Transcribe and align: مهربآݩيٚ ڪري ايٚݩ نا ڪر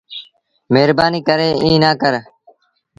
مهربآݩيٚ 0.73 1.25
ڪري 1.27 1.47
ايٚݩ 1.63 1.81
نا 1.83 1.91
ڪر 2.01 2.13